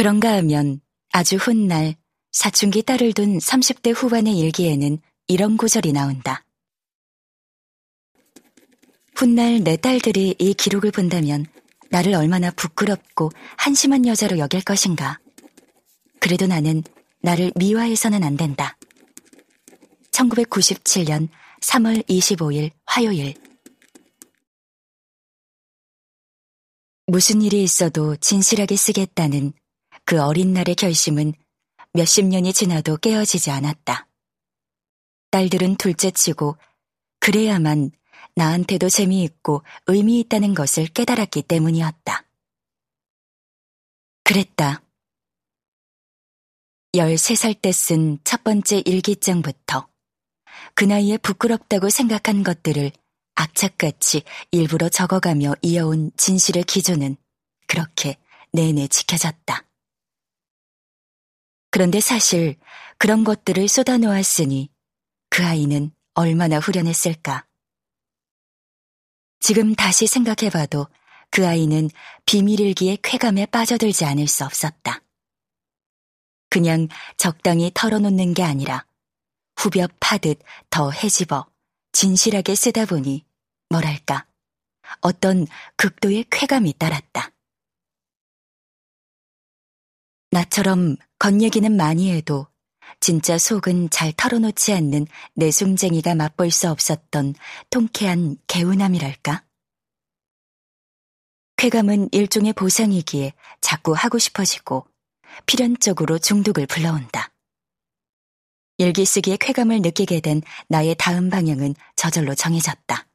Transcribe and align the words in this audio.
그런가 0.00 0.32
하면 0.36 0.80
아주 1.12 1.36
훗날 1.36 1.94
사춘기 2.32 2.82
딸을 2.82 3.12
둔 3.12 3.36
30대 3.36 3.92
후반의 3.94 4.34
일기에는 4.38 4.98
이런 5.26 5.58
구절이 5.58 5.92
나온다. 5.92 6.42
훗날 9.14 9.62
내 9.62 9.76
딸들이 9.76 10.36
이 10.38 10.54
기록을 10.54 10.90
본다면 10.90 11.44
나를 11.90 12.14
얼마나 12.14 12.50
부끄럽고 12.50 13.30
한심한 13.58 14.06
여자로 14.06 14.38
여길 14.38 14.62
것인가. 14.62 15.20
그래도 16.18 16.46
나는 16.46 16.82
나를 17.20 17.52
미화해서는 17.56 18.24
안 18.24 18.38
된다. 18.38 18.78
1997년 20.12 21.28
3월 21.60 22.08
25일 22.08 22.70
화요일. 22.86 23.34
무슨 27.06 27.42
일이 27.42 27.62
있어도 27.62 28.16
진실하게 28.16 28.76
쓰겠다는 28.76 29.52
그 30.10 30.20
어린 30.20 30.52
날의 30.52 30.74
결심은 30.74 31.34
몇십 31.92 32.24
년이 32.24 32.52
지나도 32.52 32.96
깨어지지 32.96 33.52
않았다. 33.52 34.08
딸들은 35.30 35.76
둘째치고 35.76 36.56
그래야만 37.20 37.92
나한테도 38.34 38.88
재미있고 38.88 39.62
의미 39.86 40.18
있다는 40.18 40.54
것을 40.54 40.88
깨달았기 40.88 41.42
때문이었다. 41.42 42.24
그랬다. 44.24 44.82
13살 46.92 47.62
때 47.62 47.70
쓴 47.70 48.18
첫 48.24 48.42
번째 48.42 48.82
일기장부터 48.84 49.86
그 50.74 50.82
나이에 50.82 51.18
부끄럽다고 51.18 51.88
생각한 51.88 52.42
것들을 52.42 52.90
악착같이 53.36 54.24
일부러 54.50 54.88
적어가며 54.88 55.54
이어온 55.62 56.10
진실의 56.16 56.64
기조는 56.64 57.16
그렇게 57.68 58.16
내내 58.52 58.88
지켜졌다. 58.88 59.69
그런데 61.70 62.00
사실 62.00 62.56
그런 62.98 63.24
것들을 63.24 63.66
쏟아놓았으니 63.68 64.70
그 65.30 65.44
아이는 65.44 65.92
얼마나 66.14 66.58
후련했을까. 66.58 67.46
지금 69.40 69.74
다시 69.74 70.06
생각해봐도 70.06 70.86
그 71.30 71.46
아이는 71.46 71.88
비밀일기의 72.26 72.98
쾌감에 73.02 73.46
빠져들지 73.46 74.04
않을 74.04 74.26
수 74.26 74.44
없었다. 74.44 75.00
그냥 76.50 76.88
적당히 77.16 77.70
털어놓는 77.72 78.34
게 78.34 78.42
아니라 78.42 78.84
후벼 79.56 79.86
파듯 80.00 80.40
더 80.68 80.90
해집어 80.90 81.46
진실하게 81.92 82.54
쓰다 82.54 82.84
보니 82.86 83.24
뭐랄까 83.68 84.26
어떤 85.00 85.46
극도의 85.76 86.26
쾌감이 86.30 86.74
따랐다. 86.74 87.30
나처럼 90.30 90.96
겉얘기는 91.18 91.76
많이 91.76 92.12
해도 92.12 92.46
진짜 93.00 93.38
속은 93.38 93.90
잘 93.90 94.12
털어놓지 94.12 94.72
않는 94.72 95.06
내숭쟁이가 95.34 96.14
맛볼 96.14 96.50
수 96.50 96.70
없었던 96.70 97.34
통쾌한 97.70 98.36
개운함이랄까? 98.46 99.44
쾌감은 101.56 102.08
일종의 102.12 102.52
보상이기에 102.52 103.32
자꾸 103.60 103.92
하고 103.92 104.18
싶어지고 104.18 104.86
필연적으로 105.46 106.18
중독을 106.18 106.66
불러온다. 106.66 107.32
일기 108.78 109.04
쓰기에 109.04 109.36
쾌감을 109.36 109.82
느끼게 109.82 110.20
된 110.20 110.42
나의 110.68 110.94
다음 110.96 111.28
방향은 111.28 111.74
저절로 111.96 112.34
정해졌다. 112.34 113.06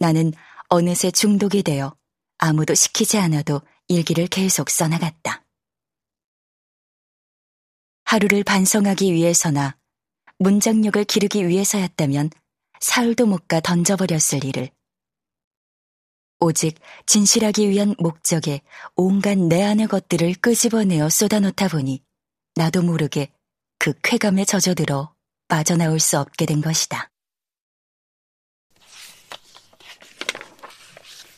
나는 0.00 0.32
어느새 0.68 1.10
중독이 1.10 1.62
되어 1.62 1.94
아무도 2.38 2.74
시키지 2.74 3.18
않아도 3.18 3.60
일기를 3.86 4.26
계속 4.26 4.70
써나갔다. 4.70 5.44
하루를 8.10 8.42
반성하기 8.42 9.12
위해서나 9.14 9.76
문장력을 10.38 11.04
기르기 11.04 11.46
위해서였다면 11.46 12.30
사흘도 12.80 13.26
못 13.26 13.46
가 13.46 13.60
던져버렸을 13.60 14.44
일을 14.44 14.68
오직 16.40 16.80
진실하기 17.06 17.68
위한 17.68 17.94
목적에 18.00 18.62
온갖 18.96 19.38
내 19.38 19.62
안의 19.62 19.86
것들을 19.86 20.34
끄집어내어 20.40 21.08
쏟아놓다 21.08 21.68
보니 21.68 22.02
나도 22.56 22.82
모르게 22.82 23.30
그 23.78 23.92
쾌감에 24.02 24.44
젖어들어 24.44 25.14
빠져나올 25.46 26.00
수 26.00 26.18
없게 26.18 26.46
된 26.46 26.60
것이다. 26.60 27.12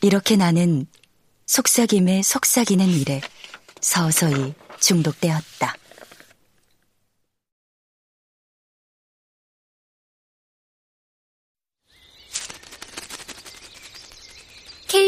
이렇게 0.00 0.36
나는 0.36 0.86
속삭임에 1.44 2.22
속삭이는 2.22 2.88
일에 2.88 3.20
서서히 3.82 4.54
중독되었다. 4.80 5.81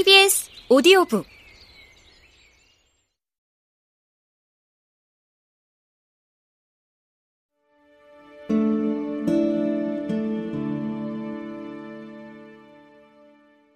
KBS 0.05 0.51
오디오북 0.69 1.27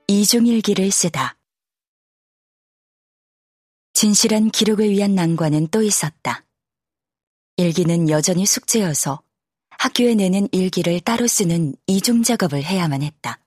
이중일기를 0.06 0.90
쓰다. 0.90 1.38
진실한 3.94 4.50
기록을 4.50 4.90
위한 4.90 5.14
난관은 5.14 5.68
또 5.68 5.82
있었다. 5.82 6.44
일기는 7.56 8.10
여전히 8.10 8.44
숙제여서 8.44 9.22
학교에 9.70 10.14
내는 10.14 10.48
일기를 10.52 11.00
따로 11.00 11.26
쓰는 11.26 11.74
이중 11.86 12.22
작업을 12.22 12.62
해야만 12.62 13.02
했다. 13.02 13.40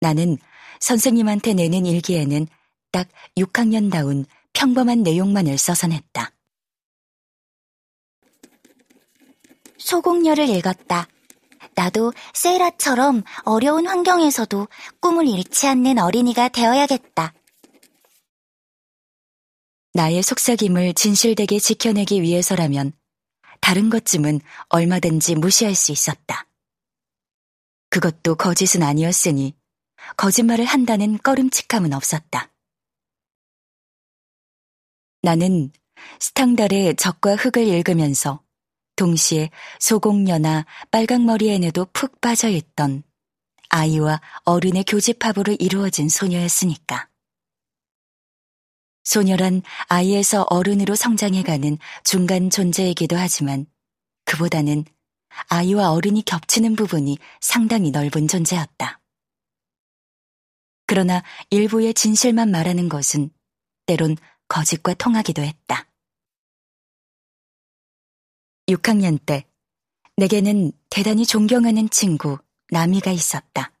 나는 0.00 0.38
선생님한테 0.80 1.54
내는 1.54 1.86
일기에는 1.86 2.46
딱 2.90 3.08
6학년다운 3.36 4.26
평범한 4.52 5.02
내용만을 5.02 5.56
써서 5.58 5.86
냈다. 5.86 6.32
소공녀를 9.78 10.48
읽었다. 10.48 11.08
나도 11.74 12.12
세이라처럼 12.34 13.22
어려운 13.44 13.86
환경에서도 13.86 14.68
꿈을 15.00 15.28
잃지 15.28 15.66
않는 15.66 15.98
어린이가 15.98 16.48
되어야겠다. 16.48 17.32
나의 19.94 20.22
속삭임을 20.22 20.94
진실되게 20.94 21.58
지켜내기 21.58 22.22
위해서라면 22.22 22.92
다른 23.60 23.90
것쯤은 23.90 24.40
얼마든지 24.68 25.36
무시할 25.36 25.74
수 25.74 25.92
있었다. 25.92 26.46
그것도 27.88 28.36
거짓은 28.36 28.82
아니었으니 28.82 29.54
거짓말을 30.16 30.64
한다는 30.64 31.18
꺼림칙함은 31.18 31.92
없었다. 31.92 32.50
나는 35.22 35.70
스탕달의 36.18 36.96
적과 36.96 37.36
흙을 37.36 37.66
읽으면서 37.66 38.42
동시에 38.96 39.50
소공녀나 39.78 40.66
빨강머리에내도 40.90 41.86
푹 41.92 42.20
빠져있던 42.20 43.02
아이와 43.70 44.20
어른의 44.44 44.84
교집합으로 44.84 45.56
이루어진 45.58 46.08
소녀였으니까. 46.08 47.08
소녀란 49.04 49.62
아이에서 49.88 50.46
어른으로 50.50 50.94
성장해가는 50.94 51.78
중간 52.04 52.50
존재이기도 52.50 53.16
하지만 53.16 53.66
그보다는 54.24 54.84
아이와 55.48 55.92
어른이 55.92 56.22
겹치는 56.22 56.76
부분이 56.76 57.18
상당히 57.40 57.90
넓은 57.90 58.28
존재였다. 58.28 58.99
그러나 60.90 61.22
일부의 61.50 61.94
진실만 61.94 62.50
말하는 62.50 62.88
것은 62.88 63.30
때론 63.86 64.16
거짓과 64.48 64.94
통하기도 64.94 65.40
했다. 65.40 65.86
6학년 68.66 69.24
때 69.24 69.46
내게는 70.16 70.72
대단히 70.88 71.26
존경하는 71.26 71.88
친구 71.90 72.38
나미가 72.72 73.12
있었다. 73.12 73.72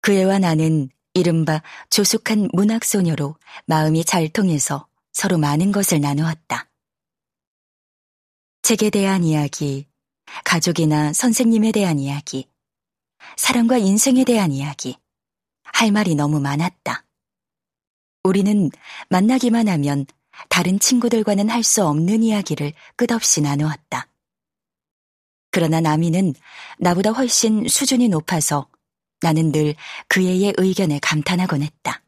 그 0.00 0.12
애와 0.12 0.38
나는 0.38 0.88
이른바 1.14 1.64
조숙한 1.90 2.48
문학소녀로 2.52 3.34
마음이 3.66 4.04
잘 4.04 4.28
통해서 4.28 4.86
서로 5.12 5.36
많은 5.36 5.72
것을 5.72 6.00
나누었다. 6.00 6.70
책에 8.62 8.88
대한 8.90 9.24
이야기, 9.24 9.88
가족이나 10.44 11.12
선생님에 11.12 11.72
대한 11.72 11.98
이야기, 11.98 12.48
사랑과 13.36 13.78
인생에 13.78 14.22
대한 14.22 14.52
이야기, 14.52 14.96
할 15.80 15.92
말이 15.92 16.14
너무 16.14 16.40
많았다. 16.40 17.06
우리는 18.22 18.70
만나기만 19.08 19.66
하면 19.66 20.04
다른 20.50 20.78
친구들과는 20.78 21.48
할 21.48 21.62
수 21.62 21.86
없는 21.86 22.22
이야기를 22.22 22.74
끝없이 22.96 23.40
나누었다. 23.40 24.06
그러나 25.50 25.80
나미는 25.80 26.34
나보다 26.78 27.12
훨씬 27.12 27.66
수준이 27.66 28.08
높아서 28.08 28.68
나는 29.22 29.52
늘그 29.52 30.20
애의 30.20 30.52
의견에 30.58 30.98
감탄하곤 31.00 31.62
했다. 31.62 32.02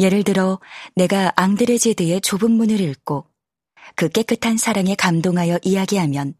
예를 0.00 0.24
들어 0.24 0.58
내가 0.96 1.32
앙드레제드의 1.36 2.22
좁은 2.22 2.50
문을 2.50 2.80
읽고 2.80 3.24
그 3.94 4.08
깨끗한 4.08 4.56
사랑에 4.56 4.96
감동하여 4.96 5.60
이야기하면 5.62 6.34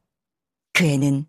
그 0.73 0.85
애는 0.85 1.28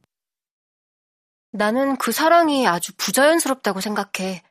나는 1.51 1.97
그 1.97 2.11
사랑이 2.11 2.67
아주 2.67 2.93
부자연스럽다고 2.95 3.81
생각해. 3.81 4.43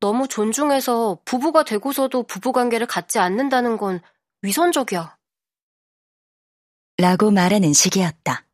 너무 0.00 0.28
존중해서 0.28 1.20
부부가 1.24 1.64
되고서도 1.64 2.24
부부관계를 2.24 2.86
갖지 2.86 3.18
않는다는 3.18 3.76
건 3.76 4.00
위선적이야. 4.42 5.16
라고 6.98 7.30
말하는 7.30 7.72
식이었다. 7.72 8.46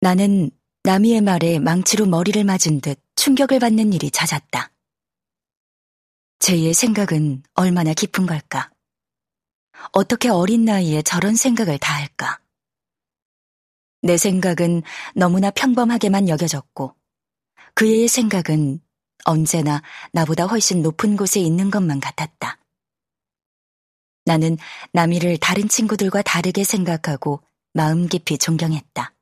나는 0.00 0.50
나미의 0.84 1.20
말에 1.20 1.58
망치로 1.58 2.06
머리를 2.06 2.42
맞은 2.44 2.80
듯 2.80 3.00
충격을 3.14 3.60
받는 3.60 3.92
일이 3.92 4.10
잦았다. 4.10 4.72
제의 6.40 6.74
생각은 6.74 7.44
얼마나 7.54 7.94
깊은 7.94 8.26
걸까? 8.26 8.70
어떻게 9.92 10.28
어린 10.28 10.64
나이에 10.64 11.02
저런 11.02 11.36
생각을 11.36 11.78
다 11.78 11.94
할까? 11.94 12.41
내 14.02 14.16
생각은 14.16 14.82
너무나 15.14 15.50
평범하게만 15.50 16.28
여겨졌고, 16.28 16.94
그의 17.74 18.08
생각은 18.08 18.80
언제나 19.24 19.82
나보다 20.12 20.46
훨씬 20.46 20.82
높은 20.82 21.16
곳에 21.16 21.40
있는 21.40 21.70
것만 21.70 22.00
같았다. 22.00 22.58
나는 24.24 24.58
나미를 24.92 25.38
다른 25.38 25.68
친구들과 25.68 26.22
다르게 26.22 26.64
생각하고 26.64 27.42
마음 27.72 28.08
깊이 28.08 28.38
존경했다. 28.38 29.14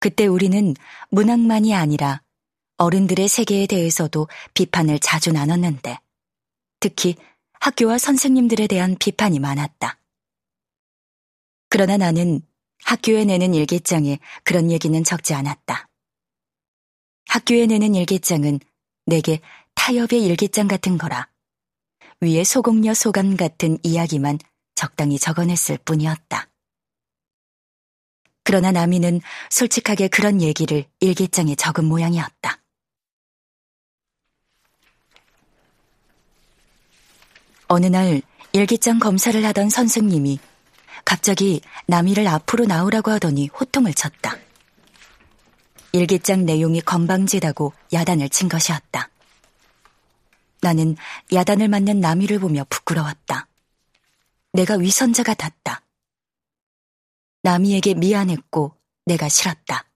그때 0.00 0.26
우리는 0.26 0.74
문학만이 1.10 1.74
아니라 1.74 2.22
어른들의 2.76 3.28
세계에 3.28 3.66
대해서도 3.66 4.28
비판을 4.54 4.98
자주 4.98 5.30
나눴는데, 5.30 5.98
특히 6.80 7.14
학교와 7.60 7.98
선생님들에 7.98 8.66
대한 8.66 8.96
비판이 8.98 9.38
많았다. 9.38 9.98
그러나 11.68 11.96
나는 11.96 12.40
학교에 12.84 13.24
내는 13.24 13.54
일기장에 13.54 14.18
그런 14.44 14.70
얘기는 14.70 15.02
적지 15.04 15.34
않았다. 15.34 15.88
학교에 17.26 17.66
내는 17.66 17.94
일기장은 17.94 18.60
내게 19.06 19.40
타협의 19.74 20.24
일기장 20.24 20.68
같은 20.68 20.98
거라. 20.98 21.28
위에 22.20 22.44
소공녀 22.44 22.92
소감 22.94 23.36
같은 23.36 23.78
이야기만 23.82 24.38
적당히 24.74 25.18
적어냈을 25.18 25.78
뿐이었다. 25.84 26.48
그러나 28.42 28.72
나미는 28.72 29.20
솔직하게 29.50 30.08
그런 30.08 30.42
얘기를 30.42 30.84
일기장에 31.00 31.54
적은 31.54 31.84
모양이었다. 31.84 32.58
어느 37.68 37.86
날 37.86 38.22
일기장 38.52 38.98
검사를 38.98 39.44
하던 39.44 39.70
선생님이 39.70 40.40
갑자기 41.10 41.60
나미를 41.88 42.28
앞으로 42.28 42.66
나오라고 42.66 43.10
하더니 43.10 43.48
호통을 43.48 43.94
쳤다. 43.94 44.36
일기장 45.90 46.44
내용이 46.44 46.80
건방지다고 46.82 47.72
야단을 47.92 48.28
친 48.28 48.48
것이었다. 48.48 49.10
나는 50.60 50.96
야단을 51.32 51.66
맞는 51.66 51.98
나미를 51.98 52.38
보며 52.38 52.64
부끄러웠다. 52.70 53.48
내가 54.52 54.76
위선자 54.76 55.24
같았다. 55.24 55.82
나미에게 57.42 57.94
미안했고 57.94 58.76
내가 59.04 59.28
싫었다. 59.28 59.86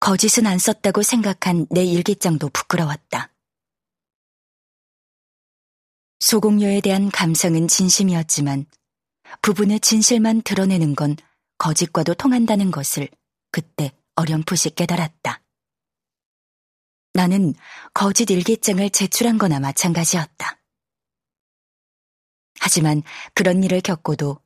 거짓은 0.00 0.46
안 0.46 0.56
썼다고 0.56 1.02
생각한 1.02 1.66
내 1.68 1.84
일기장도 1.84 2.48
부끄러웠다. 2.48 3.30
소공녀에 6.20 6.80
대한 6.80 7.10
감성은 7.10 7.68
진심이었지만 7.68 8.64
부분의 9.42 9.80
진실만 9.80 10.42
드러내는 10.42 10.94
건 10.94 11.16
거짓과도 11.58 12.14
통한다는 12.14 12.70
것을 12.70 13.08
그때 13.50 13.92
어렴풋이 14.16 14.70
깨달았다. 14.70 15.42
나는 17.14 17.54
거짓 17.92 18.30
일기장을 18.30 18.90
제출한 18.90 19.38
거나 19.38 19.60
마찬가지였다. 19.60 20.58
하지만 22.60 23.02
그런 23.34 23.62
일을 23.62 23.80
겪고도 23.80 24.40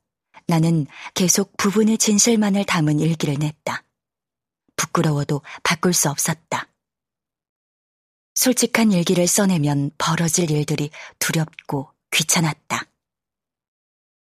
나는 0.47 0.87
계속 1.15 1.57
부분의 1.57 1.99
진실만을 1.99 2.65
담은 2.65 3.01
일기를 3.01 3.37
냈다. 3.39 3.85
부끄러워도 4.77 5.43
바꿀 5.63 5.93
수 5.93 6.09
없었다. 6.11 6.69
솔직한 8.35 8.93
일기를 8.93 9.27
써내면 9.27 9.91
벌어질 9.99 10.51
일들이 10.51 10.91
두렵고 11.19 11.93
귀찮았다. 12.13 12.85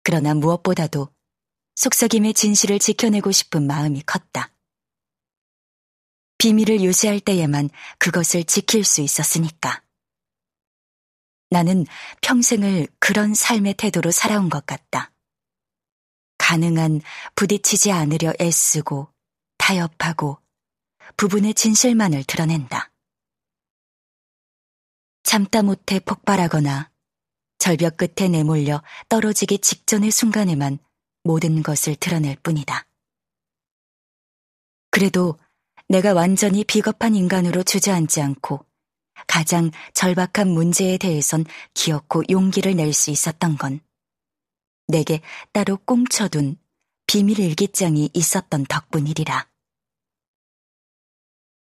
그러나 0.06 0.36
무엇보다도 0.36 1.10
속삭임의 1.74 2.36
진실을 2.36 2.78
지켜내고 2.78 3.32
싶은 3.32 3.66
마음이 3.66 4.04
컸다. 4.04 4.54
비밀을 6.38 6.82
유지할 6.82 7.20
때에만 7.20 7.72
그것을 7.98 8.44
지킬 8.44 8.84
수 8.84 9.02
있었으니까. 9.02 9.84
나는 11.50 11.88
평생을 12.22 12.88
그런 13.00 13.34
삶의 13.34 13.74
태도로 13.74 14.12
살아온 14.12 14.50
것 14.50 14.68
같다. 14.68 15.12
가능한 16.38 17.02
부딪히지 17.34 17.92
않으려 17.92 18.32
애쓰고 18.40 19.12
타협하고 19.58 20.38
부분의 21.18 21.56
진실만을 21.56 22.26
드러낸다. 22.26 22.92
참다 25.24 25.64
못해 25.64 26.00
폭발하거나 26.00 26.92
절벽 27.58 27.98
끝에 27.98 28.28
내몰려 28.30 28.82
떨어지기 29.10 29.60
직전의 29.60 30.12
순간에만 30.12 30.80
모든 31.24 31.64
것을 31.64 31.96
드러낼 31.96 32.36
뿐이다. 32.44 32.86
그래도 34.92 35.38
내가 35.88 36.14
완전히 36.14 36.64
비겁한 36.64 37.16
인간으로 37.16 37.64
주저앉지 37.64 38.22
않고 38.22 38.66
가장 39.28 39.72
절박한 39.94 40.48
문제에 40.50 40.98
대해선 40.98 41.46
기어코 41.74 42.24
용기를 42.30 42.76
낼 42.76 42.94
수 42.94 43.12
있었던 43.12 43.58
건 43.58 43.80
내게 44.88 45.22
따로 45.52 45.78
꽁쳐둔 45.78 46.58
비밀 47.08 47.40
일기장이 47.40 48.10
있었던 48.14 48.66
덕분이리라. 48.66 49.48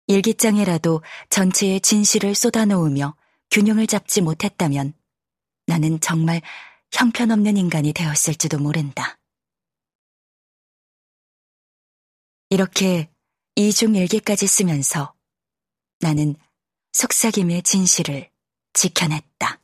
일기장에라도 0.07 1.01
전체의 1.29 1.81
진실을 1.81 2.35
쏟아놓으며 2.35 3.15
균형을 3.49 3.88
잡지 3.88 4.21
못했다면 4.21 4.93
나는 5.71 6.01
정말 6.01 6.41
형편없는 6.91 7.55
인간이 7.55 7.93
되었을지도 7.93 8.59
모른다. 8.59 9.17
이렇게 12.49 13.09
이중 13.55 13.95
일기까지 13.95 14.47
쓰면서 14.47 15.13
나는 16.01 16.35
속삭임의 16.91 17.63
진실을 17.63 18.29
지켜냈다. 18.73 19.61